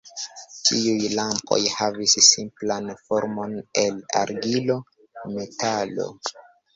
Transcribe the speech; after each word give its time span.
Tiuj 0.67 1.09
lampoj 1.17 1.57
havis 1.73 2.15
simplan 2.27 2.89
formon 3.09 3.53
el 3.81 3.99
argilo, 4.23 4.79
metalo. 5.35 6.09